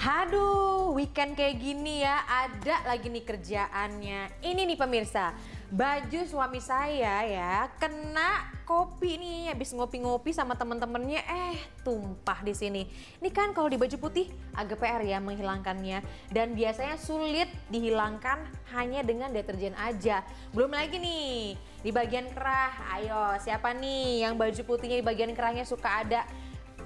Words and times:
Haduh, 0.00 0.96
weekend 0.96 1.36
kayak 1.36 1.60
gini 1.60 2.00
ya, 2.00 2.24
ada 2.24 2.88
lagi 2.88 3.12
nih 3.12 3.20
kerjaannya. 3.20 4.40
Ini 4.40 4.64
nih 4.72 4.80
pemirsa, 4.80 5.36
baju 5.68 6.20
suami 6.24 6.56
saya 6.56 7.20
ya 7.28 7.68
kena 7.76 8.48
kopi 8.64 9.20
nih 9.20 9.52
habis 9.52 9.76
ngopi-ngopi 9.76 10.32
sama 10.32 10.56
temen-temennya 10.56 11.20
eh 11.20 11.60
tumpah 11.84 12.40
di 12.40 12.56
sini. 12.56 12.88
Ini 13.20 13.28
kan 13.28 13.52
kalau 13.52 13.68
di 13.68 13.76
baju 13.76 13.92
putih 14.00 14.32
agak 14.56 14.80
PR 14.80 15.04
ya 15.04 15.20
menghilangkannya 15.20 16.00
dan 16.32 16.56
biasanya 16.56 16.96
sulit 16.96 17.52
dihilangkan 17.68 18.40
hanya 18.72 19.04
dengan 19.04 19.28
deterjen 19.36 19.76
aja. 19.76 20.24
Belum 20.56 20.72
lagi 20.72 20.96
nih 20.96 21.60
di 21.84 21.90
bagian 21.92 22.24
kerah. 22.32 22.72
Ayo, 22.96 23.36
siapa 23.36 23.76
nih 23.76 24.24
yang 24.24 24.40
baju 24.40 24.64
putihnya 24.64 24.96
di 24.96 25.04
bagian 25.04 25.36
kerahnya 25.36 25.68
suka 25.68 26.08
ada 26.08 26.24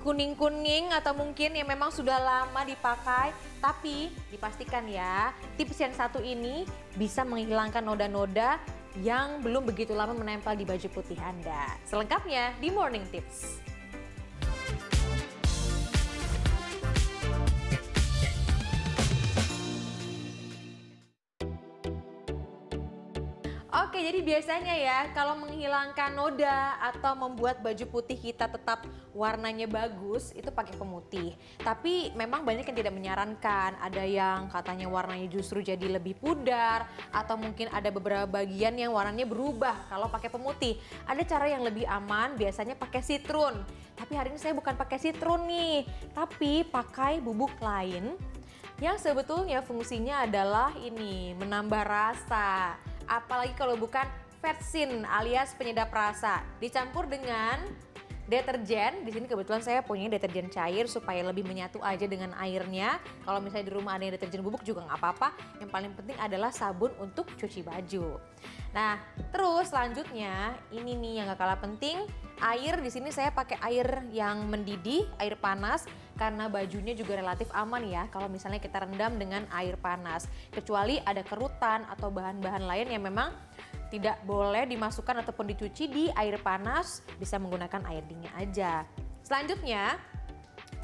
kuning-kuning 0.04 0.92
atau 0.92 1.16
mungkin 1.16 1.56
yang 1.56 1.64
memang 1.64 1.88
sudah 1.88 2.20
lama 2.20 2.60
dipakai 2.68 3.32
tapi 3.64 4.12
dipastikan 4.28 4.84
ya 4.84 5.32
tips 5.56 5.80
yang 5.80 5.96
satu 5.96 6.20
ini 6.20 6.68
bisa 7.00 7.24
menghilangkan 7.24 7.80
noda-noda 7.80 8.60
yang 9.00 9.42
belum 9.42 9.66
begitu 9.66 9.96
lama 9.96 10.14
menempel 10.14 10.54
di 10.54 10.62
baju 10.62 10.86
putih 10.92 11.18
Anda. 11.18 11.74
Selengkapnya 11.82 12.54
di 12.62 12.70
Morning 12.70 13.02
Tips. 13.10 13.73
Oke, 23.74 23.98
jadi 24.06 24.22
biasanya 24.22 24.70
ya 24.70 25.10
kalau 25.18 25.34
menghilangkan 25.34 26.14
noda 26.14 26.78
atau 26.78 27.18
membuat 27.18 27.58
baju 27.58 27.82
putih 27.90 28.14
kita 28.14 28.46
tetap 28.46 28.86
warnanya 29.10 29.66
bagus 29.66 30.30
itu 30.30 30.46
pakai 30.54 30.78
pemutih. 30.78 31.34
Tapi 31.58 32.14
memang 32.14 32.46
banyak 32.46 32.70
yang 32.70 32.78
tidak 32.78 32.94
menyarankan. 32.94 33.74
Ada 33.82 34.06
yang 34.06 34.46
katanya 34.46 34.86
warnanya 34.86 35.26
justru 35.26 35.58
jadi 35.58 35.90
lebih 35.90 36.14
pudar 36.22 36.86
atau 37.10 37.34
mungkin 37.34 37.66
ada 37.74 37.90
beberapa 37.90 38.30
bagian 38.30 38.78
yang 38.78 38.94
warnanya 38.94 39.26
berubah 39.26 39.90
kalau 39.90 40.06
pakai 40.06 40.30
pemutih. 40.30 40.78
Ada 41.10 41.26
cara 41.26 41.50
yang 41.50 41.66
lebih 41.66 41.82
aman, 41.90 42.38
biasanya 42.38 42.78
pakai 42.78 43.02
citrun. 43.02 43.58
Tapi 43.98 44.14
hari 44.14 44.30
ini 44.30 44.38
saya 44.38 44.54
bukan 44.54 44.78
pakai 44.78 45.02
citrun 45.02 45.50
nih, 45.50 45.82
tapi 46.14 46.62
pakai 46.62 47.18
bubuk 47.18 47.58
lain 47.58 48.14
yang 48.78 48.98
sebetulnya 49.02 49.66
fungsinya 49.66 50.26
adalah 50.26 50.70
ini 50.78 51.34
menambah 51.38 51.82
rasa 51.82 52.78
apalagi 53.08 53.52
kalau 53.56 53.76
bukan 53.76 54.06
vetsin 54.44 55.08
alias 55.08 55.56
penyedap 55.56 55.88
rasa. 55.88 56.44
Dicampur 56.60 57.08
dengan 57.08 57.60
deterjen. 58.28 59.04
Di 59.04 59.10
sini 59.12 59.26
kebetulan 59.28 59.60
saya 59.60 59.80
punya 59.84 60.08
deterjen 60.08 60.48
cair 60.48 60.88
supaya 60.88 61.24
lebih 61.24 61.44
menyatu 61.44 61.80
aja 61.84 62.04
dengan 62.08 62.32
airnya. 62.40 63.00
Kalau 63.24 63.40
misalnya 63.40 63.68
di 63.68 63.74
rumah 63.74 63.96
ada 63.96 64.12
deterjen 64.12 64.40
bubuk 64.40 64.64
juga 64.64 64.84
nggak 64.84 64.98
apa-apa. 65.00 65.28
Yang 65.60 65.70
paling 65.70 65.92
penting 65.96 66.16
adalah 66.20 66.50
sabun 66.52 66.92
untuk 67.00 67.28
cuci 67.36 67.60
baju. 67.64 68.20
Nah, 68.74 68.98
terus 69.30 69.70
selanjutnya 69.70 70.58
ini 70.74 70.98
nih 70.98 71.22
yang 71.22 71.30
gak 71.30 71.38
kalah 71.38 71.58
penting, 71.62 72.10
air 72.42 72.74
di 72.82 72.90
sini 72.90 73.14
saya 73.14 73.30
pakai 73.30 73.54
air 73.62 74.02
yang 74.10 74.50
mendidih, 74.50 75.06
air 75.22 75.38
panas 75.38 75.86
karena 76.18 76.50
bajunya 76.50 76.94
juga 76.94 77.18
relatif 77.18 77.50
aman 77.54 77.82
ya 77.86 78.06
kalau 78.10 78.26
misalnya 78.26 78.58
kita 78.58 78.82
rendam 78.82 79.14
dengan 79.14 79.46
air 79.54 79.78
panas. 79.78 80.26
Kecuali 80.50 80.98
ada 81.06 81.22
kerutan 81.22 81.86
atau 81.86 82.10
bahan-bahan 82.10 82.66
lain 82.66 82.90
yang 82.90 83.02
memang 83.06 83.30
tidak 83.94 84.26
boleh 84.26 84.66
dimasukkan 84.66 85.22
ataupun 85.22 85.54
dicuci 85.54 85.86
di 85.86 86.04
air 86.18 86.42
panas, 86.42 86.98
bisa 87.14 87.38
menggunakan 87.38 87.78
air 87.86 88.02
dingin 88.10 88.32
aja. 88.34 88.82
Selanjutnya, 89.22 90.02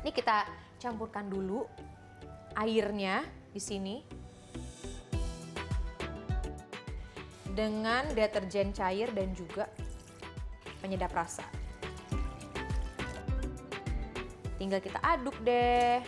ini 0.06 0.14
kita 0.14 0.46
campurkan 0.78 1.26
dulu 1.26 1.66
airnya 2.54 3.26
di 3.50 3.58
sini 3.58 4.06
dengan 7.50 8.06
deterjen 8.14 8.70
cair 8.70 9.10
dan 9.10 9.34
juga 9.34 9.66
penyedap 10.78 11.10
rasa. 11.10 11.42
Tinggal 14.54 14.78
kita 14.78 15.02
aduk 15.02 15.34
deh. 15.42 15.98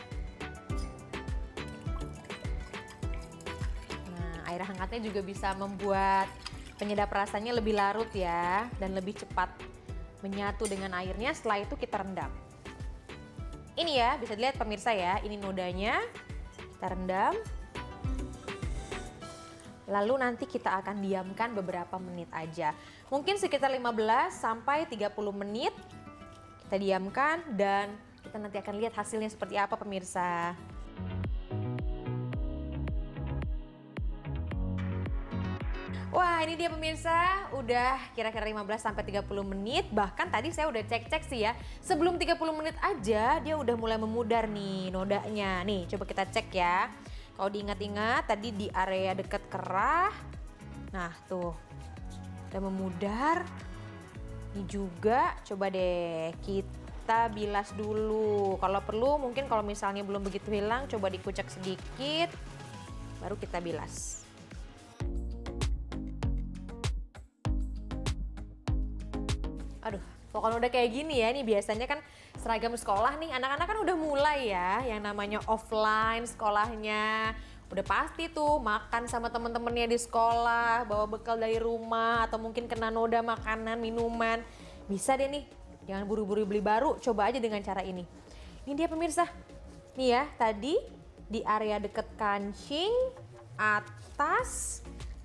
Nah, 4.07 4.55
air 4.55 4.62
hangatnya 4.62 5.03
juga 5.03 5.19
bisa 5.27 5.51
membuat 5.59 6.31
Penyedap 6.82 7.15
rasanya 7.15 7.54
lebih 7.54 7.78
larut 7.78 8.10
ya 8.10 8.66
dan 8.82 8.98
lebih 8.98 9.15
cepat 9.15 9.54
menyatu 10.19 10.66
dengan 10.66 10.91
airnya. 10.98 11.31
Setelah 11.31 11.62
itu 11.62 11.78
kita 11.78 12.03
rendam. 12.03 12.26
Ini 13.78 13.93
ya, 14.03 14.10
bisa 14.19 14.34
dilihat 14.34 14.59
pemirsa 14.59 14.91
ya, 14.91 15.22
ini 15.22 15.38
nodanya. 15.38 16.03
Kita 16.75 16.91
rendam. 16.91 17.38
Lalu 19.87 20.26
nanti 20.26 20.50
kita 20.50 20.82
akan 20.82 20.98
diamkan 20.98 21.54
beberapa 21.54 22.03
menit 22.03 22.26
aja. 22.34 22.75
Mungkin 23.14 23.38
sekitar 23.38 23.70
15 23.70 24.34
sampai 24.34 24.82
30 24.91 25.14
menit 25.38 25.70
kita 26.66 26.82
diamkan 26.82 27.47
dan 27.54 27.94
kita 28.26 28.43
nanti 28.43 28.59
akan 28.59 28.75
lihat 28.82 28.99
hasilnya 28.99 29.31
seperti 29.31 29.54
apa 29.54 29.78
pemirsa. 29.78 30.59
Wah 36.12 36.45
ini 36.45 36.61
dia 36.61 36.69
pemirsa, 36.69 37.49
udah 37.56 37.97
kira-kira 38.12 38.45
15 38.45 38.84
sampai 38.84 39.00
30 39.00 39.49
menit, 39.49 39.89
bahkan 39.97 40.28
tadi 40.28 40.53
saya 40.53 40.69
udah 40.69 40.84
cek-cek 40.84 41.25
sih 41.25 41.41
ya. 41.49 41.56
Sebelum 41.81 42.21
30 42.21 42.37
menit 42.53 42.77
aja 42.84 43.41
dia 43.41 43.55
udah 43.56 43.73
mulai 43.81 43.97
memudar 43.97 44.45
nih 44.45 44.93
nodanya. 44.93 45.65
Nih 45.65 45.89
coba 45.89 46.05
kita 46.05 46.28
cek 46.28 46.53
ya. 46.53 46.93
Kalau 47.33 47.49
diingat-ingat 47.49 48.28
tadi 48.28 48.53
di 48.53 48.69
area 48.69 49.17
dekat 49.17 49.41
kerah. 49.49 50.12
Nah 50.93 51.17
tuh, 51.25 51.56
udah 52.53 52.61
memudar. 52.61 53.49
Ini 54.53 54.69
juga 54.69 55.33
coba 55.49 55.73
deh 55.73 56.29
kita 56.44 57.33
bilas 57.33 57.73
dulu. 57.73 58.61
Kalau 58.61 58.84
perlu 58.84 59.17
mungkin 59.17 59.49
kalau 59.49 59.65
misalnya 59.65 60.05
belum 60.05 60.29
begitu 60.29 60.53
hilang 60.53 60.84
coba 60.93 61.09
dikucek 61.09 61.49
sedikit 61.49 62.29
baru 63.17 63.41
kita 63.41 63.65
bilas. 63.65 64.22
Pokoknya 70.32 70.65
udah 70.65 70.70
kayak 70.72 70.91
gini 70.91 71.20
ya, 71.20 71.28
nih 71.28 71.44
biasanya 71.44 71.84
kan 71.84 72.00
seragam 72.41 72.72
sekolah 72.72 73.20
nih, 73.20 73.37
anak-anak 73.37 73.66
kan 73.69 73.78
udah 73.84 73.97
mulai 74.00 74.48
ya, 74.48 74.81
yang 74.88 75.04
namanya 75.04 75.44
offline 75.44 76.25
sekolahnya. 76.25 77.37
Udah 77.69 77.84
pasti 77.84 78.32
tuh 78.32 78.56
makan 78.60 79.09
sama 79.09 79.28
temen-temennya 79.28 79.93
di 79.93 79.98
sekolah, 80.00 80.88
bawa 80.88 81.04
bekal 81.04 81.37
dari 81.37 81.60
rumah, 81.60 82.25
atau 82.25 82.41
mungkin 82.41 82.65
kena 82.65 82.88
noda 82.88 83.20
makanan, 83.20 83.76
minuman. 83.76 84.41
Bisa 84.88 85.16
deh 85.20 85.28
nih, 85.28 85.44
jangan 85.84 86.09
buru-buru 86.09 86.49
beli 86.49 86.64
baru, 86.64 86.97
coba 87.00 87.28
aja 87.28 87.37
dengan 87.37 87.60
cara 87.60 87.84
ini. 87.84 88.09
Ini 88.64 88.72
dia 88.72 88.88
pemirsa, 88.88 89.28
nih 89.97 90.09
ya 90.16 90.25
tadi 90.41 90.81
di 91.28 91.41
area 91.44 91.81
deket 91.81 92.09
kancing, 92.16 92.93
atas, 93.56 94.81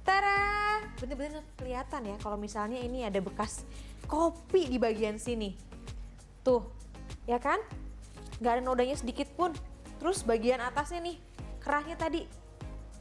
Tara, 0.08 0.57
bener-bener 0.98 1.46
kelihatan 1.56 2.02
ya 2.10 2.16
kalau 2.18 2.38
misalnya 2.38 2.82
ini 2.82 3.06
ada 3.06 3.22
bekas 3.22 3.62
kopi 4.10 4.66
di 4.66 4.82
bagian 4.82 5.22
sini. 5.22 5.54
Tuh, 6.42 6.64
ya 7.30 7.38
kan? 7.38 7.60
Gak 8.42 8.58
ada 8.58 8.62
nodanya 8.64 8.96
sedikit 8.98 9.28
pun. 9.36 9.54
Terus 9.98 10.24
bagian 10.24 10.62
atasnya 10.62 11.02
nih, 11.02 11.18
kerahnya 11.62 11.98
tadi 12.00 12.26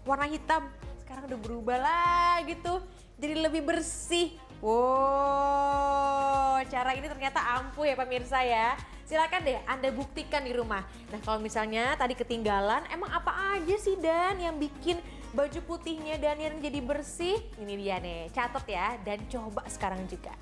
warna 0.05 0.27
hitam. 0.29 0.69
Sekarang 1.05 1.31
udah 1.31 1.39
berubah 1.41 1.79
lah 1.79 2.43
gitu. 2.45 2.83
Jadi 3.17 3.35
lebih 3.39 3.63
bersih. 3.65 4.37
Wow, 4.65 6.57
cara 6.73 6.97
ini 6.97 7.05
ternyata 7.05 7.39
ampuh 7.61 7.85
ya 7.85 7.95
pemirsa 7.95 8.41
ya. 8.41 8.73
Silakan 9.07 9.47
deh 9.47 9.61
Anda 9.71 9.95
buktikan 9.95 10.43
di 10.43 10.51
rumah. 10.51 10.83
Nah 11.15 11.21
kalau 11.23 11.39
misalnya 11.39 11.95
tadi 11.95 12.19
ketinggalan, 12.19 12.83
emang 12.91 13.07
apa 13.15 13.55
aja 13.55 13.77
sih 13.79 13.95
Dan 14.01 14.43
yang 14.43 14.59
bikin 14.59 14.99
baju 15.37 15.61
putihnya 15.69 16.17
Daniel 16.17 16.57
jadi 16.65 16.81
bersih. 16.81 17.37
Ini 17.61 17.75
dia 17.77 18.01
nih, 18.01 18.33
catat 18.33 18.65
ya 18.65 18.97
dan 19.05 19.21
coba 19.29 19.69
sekarang 19.69 20.09
juga. 20.09 20.33